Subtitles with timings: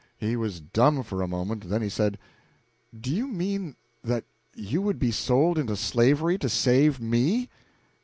[0.17, 2.17] He was dumb for a moment; then he said:
[2.99, 7.49] "Do you mean that you would be sold into slavery to save me?"